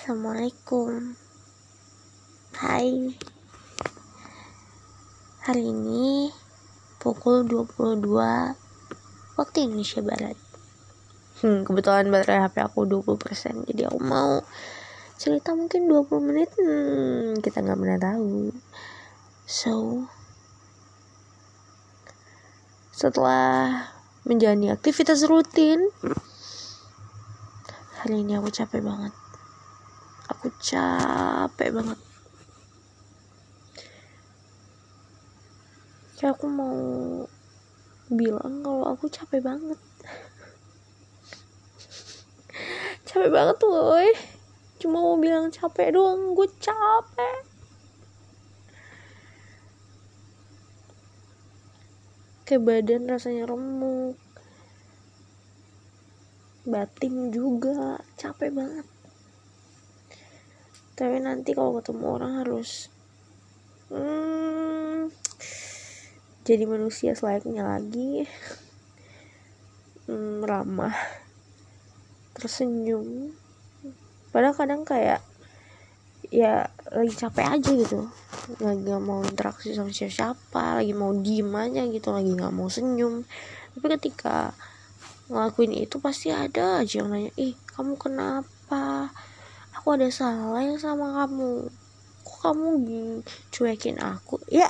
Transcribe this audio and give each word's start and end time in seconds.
Assalamualaikum. 0.00 1.12
Hai. 2.56 3.12
Hari 5.44 5.60
ini 5.60 6.32
Pukul 6.96 7.44
22 7.44 8.08
Waktu 9.36 9.56
Indonesia 9.60 10.00
Barat. 10.00 10.40
Hmm, 11.44 11.68
Kebetulan 11.68 12.08
baterai 12.08 12.48
HP 12.48 12.64
aku 12.64 12.88
20% 12.88 13.68
Jadi 13.68 13.84
aku 13.84 14.00
mau 14.00 14.40
Cerita 15.20 15.52
mungkin 15.52 15.84
20 15.84 16.08
menit. 16.32 16.48
Hmm, 16.56 17.36
Kita 17.44 17.60
nggak 17.60 17.76
pernah 17.76 18.00
tahu. 18.00 18.56
So 19.44 20.08
Setelah 22.88 23.84
Menjalani 24.24 24.72
aktivitas 24.72 25.28
rutin 25.28 25.92
Hari 28.00 28.24
ini 28.24 28.40
aku 28.40 28.48
capek 28.48 28.80
banget 28.80 29.19
aku 30.40 30.56
capek 30.56 31.68
banget. 31.68 32.00
Kayak 36.16 36.32
aku 36.32 36.48
mau 36.48 36.80
bilang 38.08 38.64
kalau 38.64 38.88
aku 38.88 39.12
capek 39.12 39.44
banget. 39.44 39.76
Capek 43.04 43.28
banget 43.28 43.60
tuh 43.60 43.68
cuma 44.80 45.04
mau 45.04 45.20
bilang 45.20 45.52
capek 45.52 45.92
doang 45.92 46.32
gue 46.32 46.48
capek. 46.56 47.44
Kayak 52.48 52.64
badan 52.64 53.12
rasanya 53.12 53.44
remuk. 53.44 54.16
Batin 56.64 57.28
juga 57.28 58.00
capek 58.16 58.56
banget 58.56 58.88
tapi 61.00 61.16
nanti 61.16 61.56
kalau 61.56 61.80
ketemu 61.80 62.04
orang 62.12 62.32
harus 62.44 62.92
hmm, 63.88 65.08
jadi 66.44 66.68
manusia 66.68 67.16
selayaknya 67.16 67.64
lagi. 67.64 68.28
Hmm, 70.04 70.44
ramah 70.44 70.92
tersenyum. 72.36 73.32
Padahal 74.28 74.52
kadang 74.52 74.82
kayak 74.84 75.24
ya 76.28 76.68
lagi 76.92 77.14
capek 77.16 77.46
aja 77.48 77.70
gitu. 77.70 78.12
Lagi 78.60 78.84
gak 78.84 79.00
mau 79.00 79.24
interaksi 79.24 79.72
sama 79.72 79.94
siapa-siapa 79.94 80.84
lagi 80.84 80.92
mau 80.92 81.16
diem 81.16 81.48
aja 81.56 81.80
gitu 81.88 82.12
lagi 82.12 82.36
gak 82.36 82.52
mau 82.52 82.68
senyum. 82.68 83.24
Tapi 83.72 83.86
ketika 83.96 84.52
ngelakuin 85.30 85.72
itu 85.80 86.02
pasti 86.02 86.34
ada 86.34 86.82
aja 86.82 87.00
yang 87.00 87.14
nanya 87.14 87.30
ih 87.38 87.54
kamu 87.70 87.94
kenapa 87.94 89.14
aku 89.80 89.96
ada 89.96 90.12
salah 90.12 90.60
yang 90.60 90.76
sama 90.76 91.24
kamu. 91.24 91.72
Kok 92.20 92.36
kamu 92.44 92.68
cuekin 93.48 93.96
aku? 93.96 94.36
Ya 94.52 94.68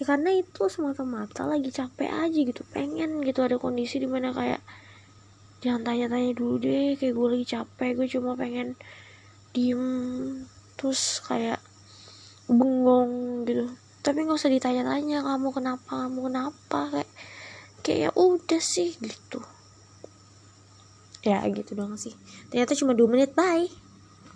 ya 0.00 0.08
karena 0.08 0.32
itu 0.32 0.64
semata-mata 0.72 1.44
lagi 1.44 1.68
capek 1.68 2.08
aja 2.08 2.40
gitu. 2.40 2.64
Pengen 2.72 3.20
gitu 3.20 3.44
ada 3.44 3.60
kondisi 3.60 4.00
di 4.00 4.08
mana 4.08 4.32
kayak 4.32 4.64
jangan 5.60 5.92
tanya-tanya 5.92 6.32
dulu 6.32 6.56
deh 6.56 6.96
kayak 6.96 7.12
gue 7.12 7.28
lagi 7.36 7.46
capek 7.52 7.90
gue 8.00 8.08
cuma 8.08 8.32
pengen 8.32 8.80
diem 9.52 9.84
terus 10.80 11.20
kayak 11.20 11.60
bengong 12.48 13.44
gitu. 13.44 13.68
Tapi 14.00 14.24
nggak 14.24 14.40
usah 14.40 14.48
ditanya-tanya 14.48 15.20
kamu 15.20 15.52
kenapa 15.52 16.08
kamu 16.08 16.32
kenapa 16.32 16.80
kayak 16.88 17.12
kayak 17.84 18.00
ya 18.08 18.10
udah 18.16 18.62
sih 18.64 18.96
gitu. 19.04 19.44
Ya 21.28 21.44
gitu 21.52 21.76
doang 21.76 22.00
sih. 22.00 22.16
Ternyata 22.48 22.72
cuma 22.72 22.96
dua 22.96 23.12
menit 23.12 23.36
bye 23.36 23.89